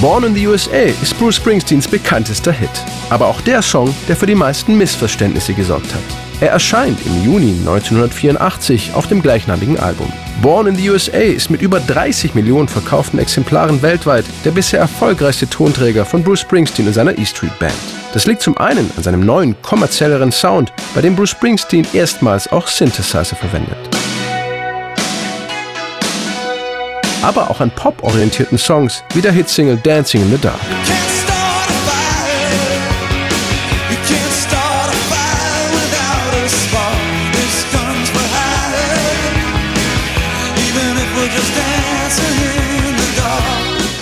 Born 0.00 0.22
in 0.22 0.32
the 0.32 0.46
USA 0.46 0.82
ist 1.02 1.18
Bruce 1.18 1.34
Springsteens 1.34 1.88
bekanntester 1.88 2.52
Hit, 2.52 2.70
aber 3.10 3.26
auch 3.26 3.40
der 3.40 3.62
Song, 3.62 3.92
der 4.06 4.14
für 4.14 4.26
die 4.26 4.34
meisten 4.36 4.78
Missverständnisse 4.78 5.54
gesorgt 5.54 5.92
hat. 5.92 6.02
Er 6.40 6.50
erscheint 6.50 7.04
im 7.04 7.24
Juni 7.24 7.50
1984 7.58 8.94
auf 8.94 9.08
dem 9.08 9.20
gleichnamigen 9.20 9.76
Album. 9.76 10.12
Born 10.40 10.68
in 10.68 10.76
the 10.76 10.88
USA 10.90 11.18
ist 11.18 11.50
mit 11.50 11.62
über 11.62 11.80
30 11.80 12.36
Millionen 12.36 12.68
verkauften 12.68 13.18
Exemplaren 13.18 13.82
weltweit 13.82 14.24
der 14.44 14.52
bisher 14.52 14.78
erfolgreichste 14.78 15.50
Tonträger 15.50 16.04
von 16.04 16.22
Bruce 16.22 16.42
Springsteen 16.42 16.86
und 16.86 16.92
seiner 16.92 17.18
E 17.18 17.26
Street 17.26 17.58
Band. 17.58 17.74
Das 18.12 18.24
liegt 18.24 18.42
zum 18.42 18.56
einen 18.56 18.88
an 18.96 19.02
seinem 19.02 19.26
neuen, 19.26 19.60
kommerzielleren 19.62 20.30
Sound, 20.30 20.72
bei 20.94 21.00
dem 21.00 21.16
Bruce 21.16 21.30
Springsteen 21.30 21.84
erstmals 21.92 22.46
auch 22.52 22.68
Synthesizer 22.68 23.34
verwendet. 23.34 23.76
Aber 27.22 27.50
auch 27.50 27.60
an 27.60 27.70
pop-orientierten 27.70 28.58
Songs 28.58 29.02
wie 29.14 29.20
der 29.20 29.32
Hitsingle 29.32 29.76
Dancing 29.78 30.22
in 30.22 30.30
the 30.30 30.38
Dark. 30.38 30.60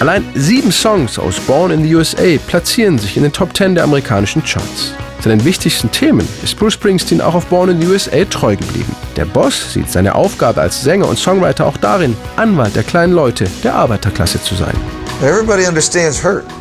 Allein 0.00 0.24
sieben 0.34 0.70
Songs 0.70 1.18
aus 1.18 1.40
Born 1.40 1.70
in 1.70 1.82
the 1.82 1.94
USA 1.94 2.36
platzieren 2.46 2.98
sich 2.98 3.16
in 3.16 3.22
den 3.22 3.32
Top 3.32 3.56
10 3.56 3.76
der 3.76 3.84
amerikanischen 3.84 4.42
Charts. 4.44 4.92
Seinen 5.24 5.46
wichtigsten 5.46 5.90
Themen 5.90 6.28
ist 6.42 6.58
Bruce 6.58 6.74
Springsteen 6.74 7.22
auch 7.22 7.34
auf 7.34 7.46
Born 7.46 7.70
in 7.70 7.80
the 7.80 7.86
USA 7.86 8.26
treu 8.26 8.56
geblieben. 8.56 8.94
Der 9.16 9.24
Boss 9.24 9.72
sieht 9.72 9.90
seine 9.90 10.14
Aufgabe 10.14 10.60
als 10.60 10.82
Sänger 10.82 11.08
und 11.08 11.18
Songwriter 11.18 11.64
auch 11.64 11.78
darin, 11.78 12.14
Anwalt 12.36 12.76
der 12.76 12.82
kleinen 12.82 13.14
Leute, 13.14 13.46
der 13.62 13.74
Arbeiterklasse 13.74 14.42
zu 14.42 14.54
sein. 14.54 14.74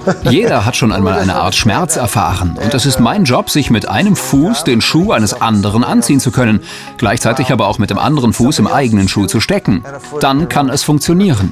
Jeder 0.29 0.65
hat 0.65 0.77
schon 0.77 0.93
einmal 0.93 1.19
eine 1.19 1.35
Art 1.35 1.55
Schmerz 1.55 1.97
erfahren 1.97 2.57
und 2.63 2.73
es 2.73 2.85
ist 2.85 3.01
mein 3.01 3.25
Job, 3.25 3.49
sich 3.49 3.69
mit 3.69 3.89
einem 3.89 4.15
Fuß 4.15 4.63
den 4.63 4.79
Schuh 4.79 5.11
eines 5.11 5.41
anderen 5.41 5.83
anziehen 5.83 6.21
zu 6.21 6.31
können, 6.31 6.61
gleichzeitig 6.97 7.51
aber 7.51 7.67
auch 7.67 7.79
mit 7.79 7.89
dem 7.89 7.99
anderen 7.99 8.31
Fuß 8.31 8.59
im 8.59 8.67
eigenen 8.67 9.09
Schuh 9.09 9.25
zu 9.25 9.41
stecken. 9.41 9.83
Dann 10.21 10.47
kann 10.47 10.69
es 10.69 10.83
funktionieren. 10.83 11.51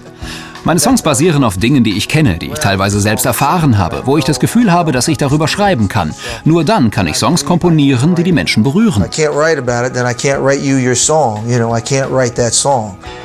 Meine 0.63 0.79
Songs 0.79 1.01
basieren 1.01 1.43
auf 1.43 1.57
Dingen, 1.57 1.83
die 1.83 1.97
ich 1.97 2.07
kenne, 2.07 2.37
die 2.37 2.51
ich 2.51 2.59
teilweise 2.59 2.99
selbst 2.99 3.25
erfahren 3.25 3.79
habe, 3.79 4.03
wo 4.05 4.19
ich 4.19 4.25
das 4.25 4.39
Gefühl 4.39 4.71
habe, 4.71 4.91
dass 4.91 5.07
ich 5.07 5.17
darüber 5.17 5.47
schreiben 5.47 5.87
kann. 5.87 6.13
Nur 6.43 6.63
dann 6.63 6.91
kann 6.91 7.07
ich 7.07 7.15
Songs 7.15 7.43
komponieren, 7.43 8.13
die 8.13 8.23
die 8.23 8.31
Menschen 8.31 8.61
berühren. 8.61 9.03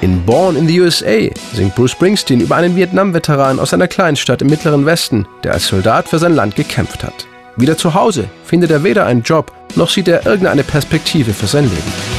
In 0.00 0.24
Born 0.24 0.56
in 0.56 0.66
the 0.66 0.80
USA 0.80 1.28
singt 1.52 1.74
Bruce 1.74 1.90
Springsteen 1.90 2.40
über 2.40 2.56
einen 2.56 2.74
Vietnam-Veteran 2.74 3.60
aus 3.60 3.74
einer 3.74 3.88
Kleinstadt 3.88 4.40
im 4.40 4.48
Mittleren 4.48 4.86
Westen, 4.86 5.26
der 5.44 5.52
als 5.52 5.66
Soldat 5.66 6.08
für 6.08 6.18
sein 6.18 6.34
Land 6.34 6.56
gekämpft 6.56 7.04
hat. 7.04 7.26
Wieder 7.56 7.76
zu 7.76 7.92
Hause 7.92 8.30
findet 8.44 8.70
er 8.70 8.82
weder 8.82 9.04
einen 9.04 9.22
Job, 9.22 9.52
noch 9.74 9.90
sieht 9.90 10.08
er 10.08 10.24
irgendeine 10.24 10.64
Perspektive 10.64 11.34
für 11.34 11.46
sein 11.46 11.64
Leben. 11.64 12.15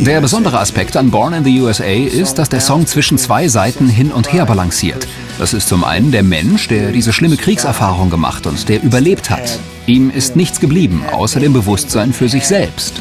Der 0.00 0.20
besondere 0.20 0.58
Aspekt 0.58 0.96
an 0.96 1.10
Born 1.10 1.34
in 1.34 1.44
the 1.44 1.60
USA 1.60 1.84
ist, 1.84 2.38
dass 2.38 2.48
der 2.48 2.60
Song 2.60 2.86
zwischen 2.86 3.18
zwei 3.18 3.48
Seiten 3.48 3.88
hin 3.88 4.12
und 4.12 4.32
her 4.32 4.46
balanciert. 4.46 5.06
Das 5.38 5.54
ist 5.54 5.68
zum 5.68 5.84
einen 5.84 6.12
der 6.12 6.22
Mensch, 6.22 6.68
der 6.68 6.92
diese 6.92 7.12
schlimme 7.12 7.36
Kriegserfahrung 7.36 8.10
gemacht 8.10 8.46
und 8.46 8.68
der 8.68 8.82
überlebt 8.82 9.30
hat. 9.30 9.58
Ihm 9.86 10.10
ist 10.10 10.36
nichts 10.36 10.60
geblieben, 10.60 11.02
außer 11.10 11.40
dem 11.40 11.52
Bewusstsein 11.52 12.12
für 12.12 12.28
sich 12.28 12.46
selbst. 12.46 13.00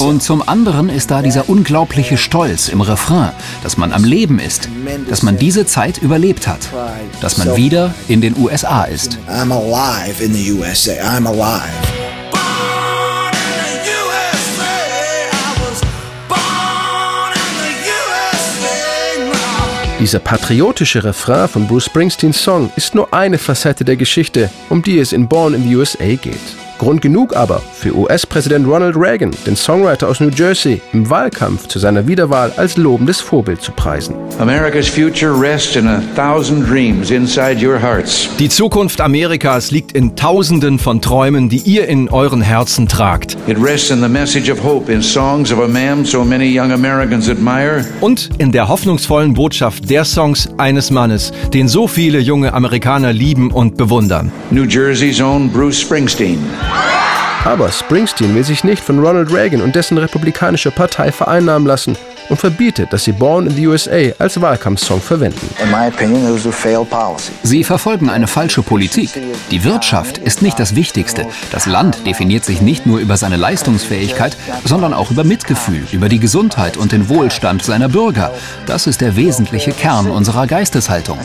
Und 0.00 0.22
zum 0.22 0.48
anderen 0.48 0.88
ist 0.88 1.10
da 1.10 1.22
dieser 1.22 1.48
unglaubliche 1.48 2.16
Stolz 2.16 2.68
im 2.68 2.80
Refrain, 2.80 3.30
dass 3.62 3.76
man 3.76 3.92
am 3.92 4.04
Leben 4.04 4.38
ist, 4.38 4.68
dass 5.08 5.22
man 5.22 5.36
diese 5.36 5.66
Zeit 5.66 5.98
überlebt 5.98 6.48
hat, 6.48 6.68
dass 7.20 7.36
man 7.36 7.56
wieder 7.56 7.94
in 8.08 8.20
den 8.20 8.36
USA 8.36 8.84
ist. 8.84 9.18
I'm 9.28 9.52
alive 9.52 10.22
in 10.24 10.34
the 10.34 10.52
USA. 10.52 10.92
I'm 10.92 11.28
alive. 11.28 12.03
Dieser 20.04 20.18
patriotische 20.18 21.02
Refrain 21.02 21.48
von 21.48 21.66
Bruce 21.66 21.86
Springsteens 21.86 22.42
Song 22.42 22.70
ist 22.76 22.94
nur 22.94 23.14
eine 23.14 23.38
Facette 23.38 23.86
der 23.86 23.96
Geschichte, 23.96 24.50
um 24.68 24.82
die 24.82 24.98
es 24.98 25.14
in 25.14 25.28
Born 25.28 25.54
in 25.54 25.62
the 25.62 25.76
USA 25.76 26.14
geht. 26.16 26.63
Grund 26.78 27.02
genug 27.02 27.36
aber 27.36 27.60
für 27.72 27.96
US-Präsident 27.96 28.66
Ronald 28.66 28.96
Reagan, 28.96 29.30
den 29.46 29.56
Songwriter 29.56 30.08
aus 30.08 30.20
New 30.20 30.30
Jersey, 30.30 30.80
im 30.92 31.08
Wahlkampf 31.08 31.68
zu 31.68 31.78
seiner 31.78 32.06
Wiederwahl 32.06 32.52
als 32.56 32.76
lobendes 32.76 33.20
Vorbild 33.20 33.62
zu 33.62 33.72
preisen. 33.72 34.14
Die 38.38 38.48
Zukunft 38.48 39.00
Amerikas 39.00 39.70
liegt 39.70 39.92
in 39.92 40.16
Tausenden 40.16 40.78
von 40.78 41.00
Träumen, 41.00 41.48
die 41.48 41.58
ihr 41.58 41.88
in 41.88 42.08
euren 42.08 42.42
Herzen 42.42 42.88
tragt. 42.88 43.36
Und 48.00 48.30
in 48.38 48.52
der 48.52 48.68
hoffnungsvollen 48.68 49.34
Botschaft 49.34 49.90
der 49.90 50.04
Songs 50.04 50.48
eines 50.58 50.90
Mannes, 50.90 51.32
den 51.52 51.68
so 51.68 51.86
viele 51.86 52.18
junge 52.18 52.52
Amerikaner 52.52 53.12
lieben 53.12 53.50
und 53.50 53.76
bewundern. 53.76 54.32
New 54.50 54.64
Jersey's 54.64 55.20
own 55.20 55.50
Bruce 55.50 55.80
Springsteen. 55.80 56.38
Aber 57.44 57.70
Springsteen 57.70 58.34
will 58.34 58.42
sich 58.42 58.64
nicht 58.64 58.82
von 58.82 58.98
Ronald 58.98 59.30
Reagan 59.30 59.60
und 59.60 59.76
dessen 59.76 59.98
republikanischer 59.98 60.70
Partei 60.70 61.12
vereinnahmen 61.12 61.68
lassen 61.68 61.94
und 62.30 62.38
verbietet, 62.38 62.92
dass 62.92 63.04
sie 63.04 63.12
Born 63.12 63.46
in 63.46 63.54
the 63.54 63.66
USA 63.66 64.12
als 64.18 64.40
Wahlkampfsong 64.40 65.00
verwenden. 65.00 65.46
Sie 67.42 67.64
verfolgen 67.64 68.08
eine 68.08 68.26
falsche 68.26 68.62
Politik. 68.62 69.10
Die 69.50 69.62
Wirtschaft 69.62 70.18
ist 70.18 70.40
nicht 70.40 70.58
das 70.58 70.74
Wichtigste. 70.74 71.26
Das 71.52 71.66
Land 71.66 72.06
definiert 72.06 72.46
sich 72.46 72.62
nicht 72.62 72.86
nur 72.86 72.98
über 72.98 73.18
seine 73.18 73.36
Leistungsfähigkeit, 73.36 74.36
sondern 74.64 74.94
auch 74.94 75.10
über 75.10 75.24
Mitgefühl, 75.24 75.86
über 75.92 76.08
die 76.08 76.20
Gesundheit 76.20 76.78
und 76.78 76.92
den 76.92 77.10
Wohlstand 77.10 77.62
seiner 77.62 77.90
Bürger. 77.90 78.32
Das 78.66 78.86
ist 78.86 79.02
der 79.02 79.16
wesentliche 79.16 79.72
Kern 79.72 80.10
unserer 80.10 80.46
Geisteshaltung. 80.46 81.18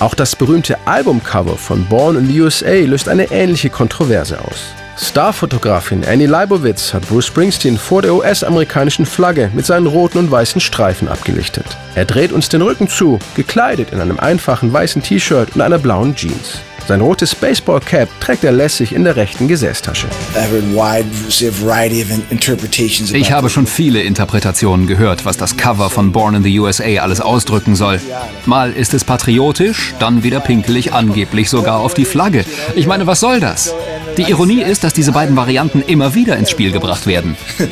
Auch 0.00 0.14
das 0.14 0.34
berühmte 0.34 0.78
Albumcover 0.86 1.58
von 1.58 1.84
Born 1.84 2.16
in 2.16 2.26
the 2.26 2.40
USA 2.40 2.72
löst 2.86 3.06
eine 3.06 3.30
ähnliche 3.30 3.68
Kontroverse 3.68 4.40
aus. 4.40 4.74
Starfotografin 4.96 6.06
Annie 6.06 6.26
Leibovitz 6.26 6.94
hat 6.94 7.06
Bruce 7.06 7.26
Springsteen 7.26 7.76
vor 7.76 8.00
der 8.00 8.14
US-amerikanischen 8.14 9.04
Flagge 9.04 9.50
mit 9.54 9.66
seinen 9.66 9.86
roten 9.86 10.16
und 10.16 10.30
weißen 10.30 10.60
Streifen 10.60 11.06
abgelichtet. 11.06 11.66
Er 11.94 12.06
dreht 12.06 12.32
uns 12.32 12.48
den 12.48 12.62
Rücken 12.62 12.88
zu, 12.88 13.18
gekleidet 13.34 13.92
in 13.92 14.00
einem 14.00 14.18
einfachen 14.18 14.72
weißen 14.72 15.02
T-Shirt 15.02 15.54
und 15.54 15.60
einer 15.60 15.78
blauen 15.78 16.14
Jeans. 16.14 16.60
Sein 16.90 17.02
rotes 17.02 17.36
Baseball-Cap 17.36 18.08
trägt 18.18 18.42
er 18.42 18.50
lässig 18.50 18.92
in 18.92 19.04
der 19.04 19.14
rechten 19.14 19.46
Gesäßtasche. 19.46 20.08
Ich 23.12 23.32
habe 23.32 23.48
schon 23.48 23.66
viele 23.68 24.02
Interpretationen 24.02 24.88
gehört, 24.88 25.24
was 25.24 25.36
das 25.36 25.56
Cover 25.56 25.88
von 25.88 26.10
Born 26.10 26.34
in 26.34 26.42
the 26.42 26.58
USA 26.58 27.00
alles 27.00 27.20
ausdrücken 27.20 27.76
soll. 27.76 28.00
Mal 28.44 28.72
ist 28.72 28.92
es 28.92 29.04
patriotisch, 29.04 29.94
dann 30.00 30.24
wieder 30.24 30.40
pinkelig, 30.40 30.92
angeblich 30.92 31.48
sogar 31.48 31.78
auf 31.78 31.94
die 31.94 32.04
Flagge. 32.04 32.44
Ich 32.74 32.88
meine, 32.88 33.06
was 33.06 33.20
soll 33.20 33.38
das? 33.38 33.72
Die 34.16 34.22
Ironie 34.22 34.62
ist, 34.62 34.84
dass 34.84 34.92
diese 34.92 35.12
beiden 35.12 35.36
Varianten 35.36 35.82
immer 35.86 36.14
wieder 36.14 36.36
ins 36.36 36.50
Spiel 36.50 36.72
gebracht 36.72 37.06
werden. 37.06 37.36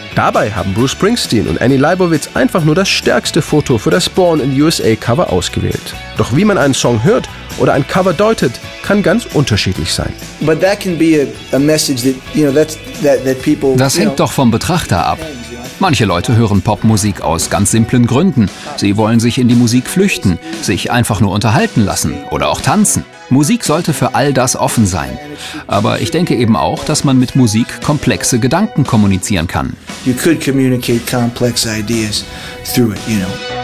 Dabei 0.14 0.52
haben 0.52 0.74
Bruce 0.74 0.92
Springsteen 0.92 1.46
und 1.46 1.60
Annie 1.60 1.76
Leibovitz 1.76 2.30
einfach 2.34 2.64
nur 2.64 2.74
das 2.74 2.88
stärkste 2.88 3.42
Foto 3.42 3.78
für 3.78 3.90
das 3.90 4.08
Born 4.08 4.40
in 4.40 4.54
the 4.54 4.62
USA 4.62 4.94
Cover 4.96 5.32
ausgewählt. 5.32 5.94
Doch 6.16 6.34
wie 6.34 6.44
man 6.44 6.58
einen 6.58 6.74
Song 6.74 7.04
hört 7.04 7.28
oder 7.58 7.74
ein 7.74 7.86
Cover 7.86 8.12
deutet, 8.12 8.52
kann 8.82 9.02
ganz 9.02 9.26
unterschiedlich 9.26 9.92
sein. 9.92 10.12
Das 13.76 13.98
hängt 13.98 14.18
doch 14.20 14.32
vom 14.32 14.50
Betrachter 14.50 15.04
ab. 15.04 15.18
Manche 15.78 16.06
Leute 16.06 16.34
hören 16.36 16.62
Popmusik 16.62 17.20
aus 17.20 17.50
ganz 17.50 17.70
simplen 17.70 18.06
Gründen. 18.06 18.48
Sie 18.76 18.96
wollen 18.96 19.20
sich 19.20 19.38
in 19.38 19.46
die 19.46 19.54
Musik 19.54 19.88
flüchten, 19.88 20.38
sich 20.62 20.90
einfach 20.90 21.20
nur 21.20 21.32
unterhalten 21.32 21.84
lassen 21.84 22.14
oder 22.30 22.48
auch 22.48 22.62
tanzen. 22.62 23.04
Musik 23.28 23.62
sollte 23.62 23.92
für 23.92 24.14
all 24.14 24.32
das 24.32 24.56
offen 24.56 24.86
sein. 24.86 25.18
Aber 25.66 26.00
ich 26.00 26.10
denke 26.10 26.34
eben 26.34 26.56
auch, 26.56 26.84
dass 26.84 27.04
man 27.04 27.18
mit 27.18 27.36
Musik 27.36 27.82
komplexe 27.82 28.38
Gedanken 28.38 28.84
kommunizieren 28.84 29.48
kann. 29.48 29.76
You 30.06 30.14
could 30.14 30.42
communicate 30.42 31.00
complex 31.10 31.66
ideas 31.66 32.24
through 32.64 32.92
it, 32.92 33.00
you 33.06 33.18
know. 33.18 33.55